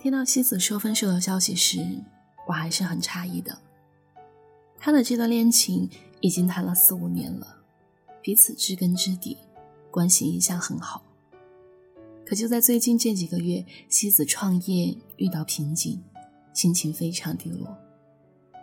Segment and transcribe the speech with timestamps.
[0.00, 1.84] 听到妻子说分手的消息时，
[2.46, 3.58] 我还是很诧异的。
[4.78, 5.90] 他的这段恋情
[6.20, 7.56] 已经谈了四五年了，
[8.22, 9.36] 彼此知根知底，
[9.90, 11.02] 关系一向很好。
[12.24, 16.00] 可就在最近这几个月，妻子创业遇到瓶颈，
[16.52, 17.76] 心情非常低落，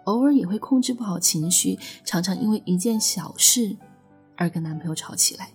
[0.05, 3.75] 偶尔也会控制不好情绪，常常因为一件小事
[4.37, 5.51] 而跟男朋友吵起来。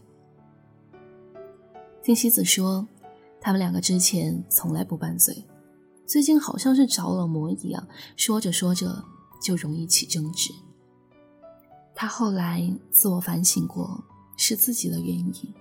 [2.02, 2.86] 听妻子说，
[3.40, 5.42] 他们两个之前从来不拌嘴。
[6.10, 9.04] 最近好像是着了魔一样，说着说着
[9.40, 10.52] 就容易起争执。
[11.94, 14.02] 他后来自我反省过，
[14.36, 15.54] 是自己的原因，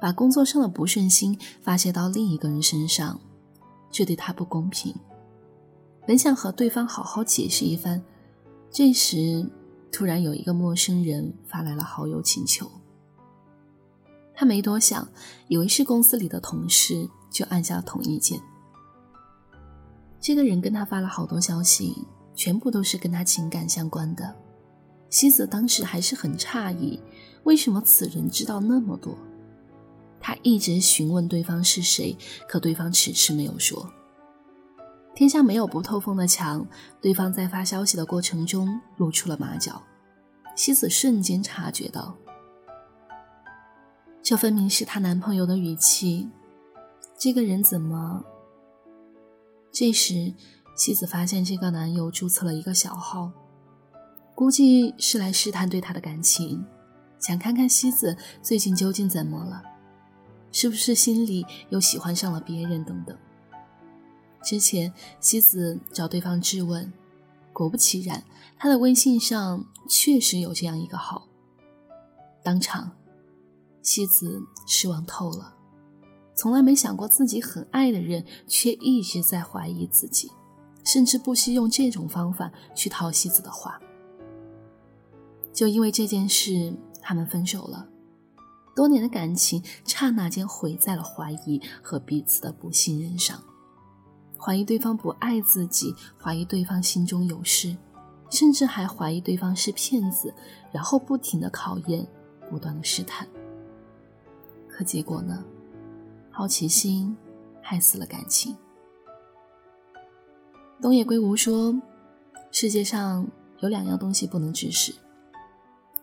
[0.00, 3.20] 把工作上的不顺心发泄到另一个人身上，
[3.90, 4.94] 这对他不公平。
[6.06, 8.00] 本想和对方好好解释一番，
[8.70, 9.44] 这时
[9.90, 12.70] 突然有一个陌生人发来了好友请求。
[14.32, 15.08] 他没多想，
[15.48, 18.40] 以为是公司里的同事，就按下了同意键。
[20.20, 24.34] 这个人跟他发了好多消息，全部都是跟他情感相关的。
[25.08, 27.00] 西子当时还是很诧异，
[27.44, 29.16] 为什么此人知道那么多？
[30.20, 32.14] 他一直询问对方是谁，
[32.46, 33.90] 可对方迟迟没有说。
[35.14, 36.66] 天下没有不透风的墙，
[37.00, 39.82] 对方在发消息的过程中露出了马脚，
[40.54, 42.14] 西子瞬间察觉到，
[44.22, 46.28] 这分明是她男朋友的语气。
[47.18, 48.22] 这个人怎么？
[49.72, 50.34] 这时，
[50.76, 53.30] 妻子发现这个男友注册了一个小号，
[54.34, 56.64] 估计是来试探对他的感情，
[57.18, 59.62] 想看看西子最近究竟怎么了，
[60.50, 63.16] 是不是心里又喜欢上了别人等等。
[64.42, 66.92] 之前西子找对方质问，
[67.52, 68.24] 果不其然，
[68.58, 71.28] 他的微信上确实有这样一个号。
[72.42, 72.90] 当场，
[73.82, 75.54] 西子失望透了。
[76.40, 80.32] 从来没想过自己很爱的人，却一直在怀疑自己，
[80.86, 83.78] 甚至不惜用这种方法去套西子的话。
[85.52, 87.86] 就因为这件事，他们分手了。
[88.74, 93.38] 多年的感情，刹那间毁在了怀疑和彼此的不信任上。
[94.38, 97.76] 怀疑对方不爱自己，怀疑对方心中有事，
[98.30, 100.32] 甚至还怀疑对方是骗子，
[100.72, 102.08] 然后不停的考验，
[102.48, 103.28] 不断的试探。
[104.70, 105.44] 可结果呢？
[106.40, 107.14] 好奇心
[107.60, 108.56] 害死了感情。
[110.80, 111.78] 东野圭吾说
[112.50, 113.28] ：“世界上
[113.58, 114.94] 有两样东西不能直视，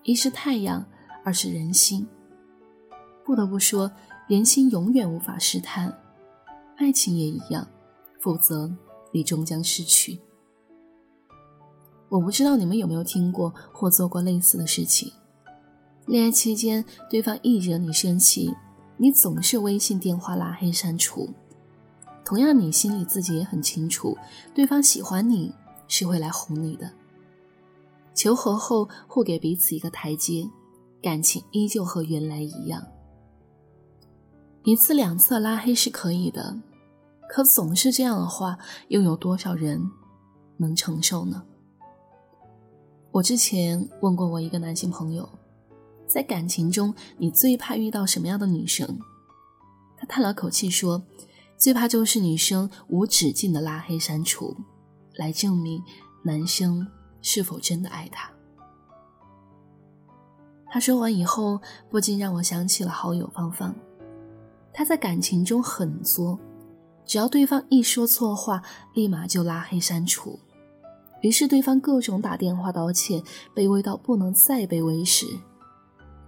[0.03, 0.85] 一是太阳，
[1.25, 2.07] 二是人心。
[3.25, 3.91] 不得不说，
[4.27, 5.91] 人心永远无法试探，
[6.75, 7.67] 爱情也一样，
[8.19, 8.71] 否则
[9.11, 10.19] 你终将失去。
[12.09, 15.11] 我不知道你们有没有听过或做过类似的事情：
[16.05, 18.53] 恋爱期间，对方一惹你生气。”
[18.97, 21.29] 你总是微信电话拉黑删除，
[22.25, 24.17] 同样你心里自己也很清楚，
[24.55, 25.53] 对方喜欢你
[25.87, 26.91] 是会来哄你的。
[28.15, 30.49] 求和后互给彼此一个台阶，
[31.01, 32.83] 感情依旧和原来一样。
[34.63, 36.59] 一次两次拉黑是可以的，
[37.29, 39.79] 可总是这样的话，又有多少人
[40.57, 41.43] 能承受呢？
[43.11, 45.29] 我之前问过我一个男性朋友。
[46.07, 48.99] 在感情中，你最怕遇到什么样的女生？
[49.97, 51.03] 他叹了口气说
[51.57, 54.55] ：“最怕就是女生无止境的拉黑删除，
[55.15, 55.83] 来证明
[56.23, 56.87] 男生
[57.21, 58.31] 是否真的爱她。”
[60.69, 61.59] 他说完以后，
[61.89, 63.75] 不禁让我想起了好友芳芳。
[64.73, 66.39] 他在感情中很作，
[67.05, 68.61] 只要对方一说错话，
[68.93, 70.39] 立马就拉黑删除。
[71.21, 73.23] 于是对方各种打电话道歉，
[73.55, 75.25] 卑微到不能再卑微时。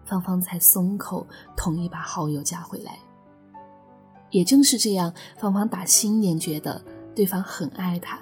[0.10, 1.26] 芳芳才松口，
[1.56, 2.98] 同意把好友加回来。
[4.32, 6.84] 也正是这样，芳芳打心眼觉得
[7.16, 8.20] 对方很爱她，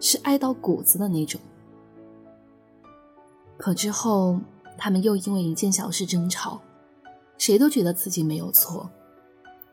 [0.00, 1.38] 是爱到骨子的那种。
[3.58, 4.40] 可之后，
[4.78, 6.60] 他们又因为一件小事争吵，
[7.36, 8.88] 谁都觉得自己没有错。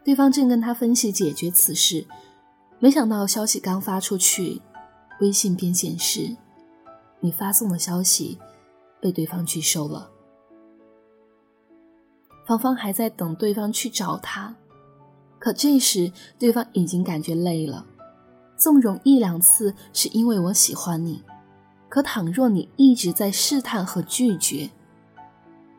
[0.03, 2.05] 对方正跟他分析解决此事，
[2.79, 4.61] 没想到消息刚发出去，
[5.21, 6.35] 微信便显示
[7.21, 8.37] 你发送的消息
[9.01, 10.09] 被对方拒收了。
[12.45, 14.55] 芳芳还在等对方去找她，
[15.39, 17.85] 可这时对方已经感觉累了。
[18.57, 21.23] 纵容一两次是因为我喜欢你，
[21.89, 24.69] 可倘若你一直在试探和拒绝，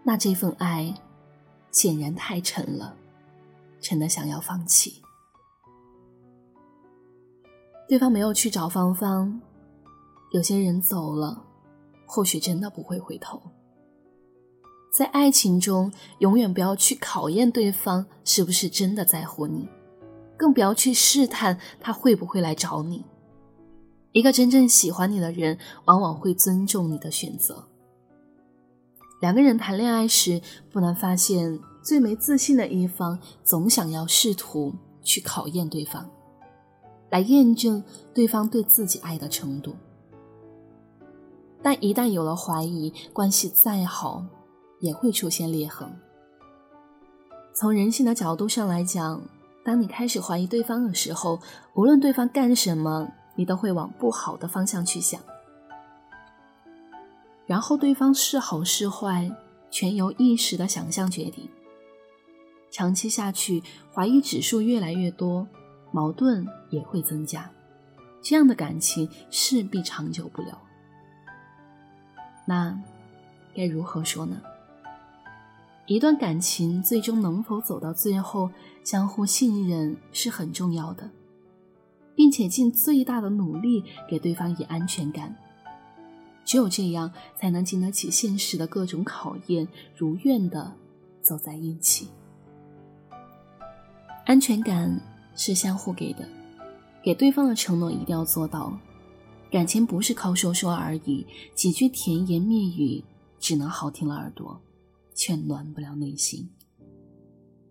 [0.03, 0.95] 那这份爱
[1.71, 2.95] 显然太沉了，
[3.81, 5.03] 沉的想要放弃。
[7.89, 9.41] 对方没有去找芳芳，
[10.33, 11.45] 有些人走了，
[12.05, 13.41] 或许真的不会回头。
[14.97, 19.69] 在爱情中，永远不要去考验对方是不是真的在乎你，
[20.39, 23.05] 更不要去试探他会不会来找你。
[24.13, 27.63] 一个真正喜欢你的人，往往会尊重你的选择。
[29.21, 30.41] 两个人谈恋爱时，
[30.73, 34.73] 不难发现，最没自信的一方总想要试图
[35.03, 36.09] 去考验对方，
[37.11, 37.85] 来验证
[38.15, 39.77] 对方对自己爱的程度。
[41.63, 44.25] 但一旦有了怀疑，关系再好，
[44.81, 45.89] 也会出现裂痕。
[47.53, 49.21] 从人性的角度上来讲，
[49.65, 51.41] 当你开始怀疑对方的时候，
[51.75, 55.21] 无论对方干什么，你都会往不好的方向去想。
[57.47, 59.31] 然后对方是好是坏，
[59.71, 61.49] 全由一时的想象决定。
[62.71, 63.63] 长期下去，
[63.95, 65.47] 怀疑指数越来越多，
[65.93, 67.51] 矛盾也会增加，
[68.21, 70.61] 这样的感情势必长久不了。
[72.45, 72.79] 那
[73.55, 74.43] 该如何说呢？
[75.87, 78.51] 一段感情最终能否走到最后，
[78.83, 81.09] 相互信任是很重要的，
[82.17, 85.35] 并且尽最大的努力给对方以安全感。
[86.45, 89.67] 只有这样，才能经得起现实的各种考验，
[89.97, 90.73] 如愿的
[91.21, 92.09] 走在一起。
[94.25, 95.01] 安全感
[95.37, 96.29] 是相互给的，
[97.01, 98.77] 给对方的承诺一定要做到。
[99.53, 101.25] 感情不是靠说说而已，
[101.55, 103.03] 几句甜言蜜语
[103.39, 104.61] 只能好听了耳朵，
[105.17, 106.49] 却暖不了内心。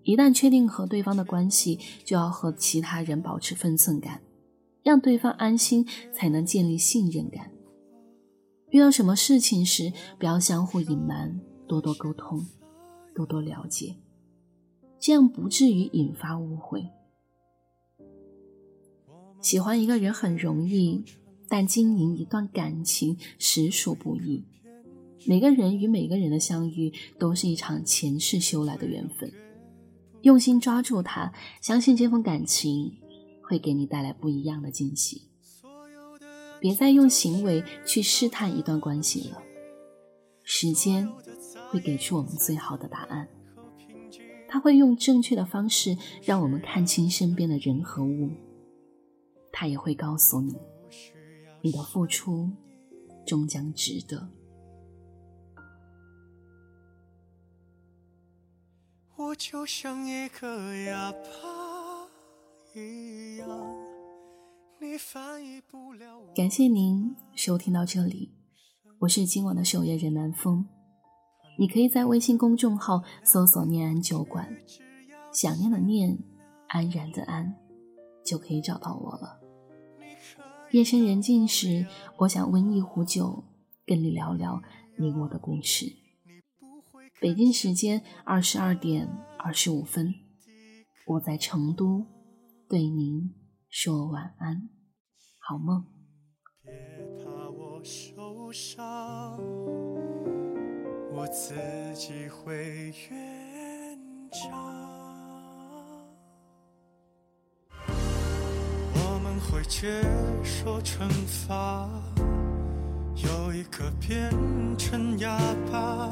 [0.04, 4.22] 一旦确定和对方的关系，就要和其他人保持分寸感，
[4.84, 7.50] 让对方安心，才能建立信任感。
[8.72, 12.46] 遇到什么事情时，不要相互隐瞒，多多沟通，
[13.16, 13.96] 多多了解，
[15.00, 16.90] 这样不至于引发误会。
[19.40, 21.06] 喜欢一个人很容易。
[21.48, 24.44] 但经营一段感情实属不易。
[25.28, 29.32] 每个人与每个人的相遇都是一场前世修来的缘分，
[30.22, 32.92] 用心抓住它，相信这份感情
[33.42, 35.24] 会给你带来不一样的惊喜。
[36.60, 39.42] 别再用行为去试探一段关系了，
[40.44, 41.08] 时间
[41.70, 43.28] 会给出我们最好的答案。
[44.48, 48.30] 他会用正确的方式让我们看清身边的人和物，
[49.52, 50.56] 他也会告诉你。
[51.62, 52.50] 你的付出
[53.26, 54.30] 终将值得。
[59.18, 61.20] 我就像一个哑巴
[62.74, 63.48] 一样，
[64.82, 66.20] 你翻译不了。
[66.36, 68.34] 感谢您收听到这里，
[69.00, 70.68] 我是今晚的守夜人南风。
[71.58, 74.54] 你可以在微信公众号搜索“念安酒馆”，
[75.32, 76.20] 想念的念，
[76.68, 77.56] 安然的安，
[78.26, 79.40] 就可以找到我了。
[80.72, 81.88] 夜深人静时，
[82.18, 83.46] 我想温一壶酒，
[83.86, 84.62] 跟你聊聊
[84.98, 85.86] 你我的故事。
[87.22, 89.08] 北京时间二十二点
[89.38, 90.14] 二十五分，
[91.08, 92.06] 我在成都，
[92.70, 93.34] 对您
[93.70, 94.70] 说晚安，
[95.40, 95.86] 好梦。
[96.64, 96.74] 别
[97.24, 99.38] 怕我受伤，
[101.14, 101.54] 我自
[101.96, 104.00] 己会圆
[104.32, 104.86] 场。
[109.52, 110.02] 会接
[110.44, 111.08] 受惩
[111.48, 111.88] 罚，
[113.16, 114.32] 有一颗变
[114.76, 115.38] 成哑
[115.72, 116.10] 巴，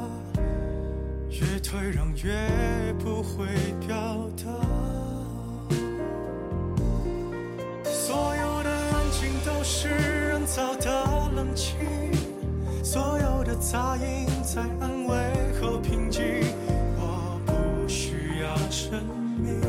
[1.40, 3.46] 越退让越不会
[3.86, 4.44] 表达。
[7.84, 10.88] 所有的安静都是人造的
[11.34, 11.76] 冷清，
[12.84, 15.16] 所有的杂音在安慰
[15.60, 16.22] 和平静。
[16.96, 19.02] 我不需要证
[19.36, 19.60] 明，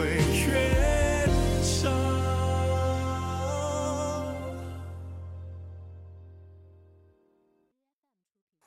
[0.00, 1.28] 会圆
[1.62, 1.92] 场。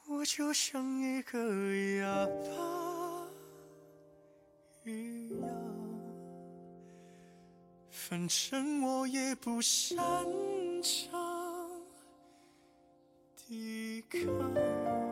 [0.07, 1.39] 我就像一个
[1.97, 3.27] 哑巴
[4.85, 5.49] 一样，
[7.89, 9.97] 反正我也不擅
[10.83, 11.11] 长
[13.35, 15.02] 抵抗。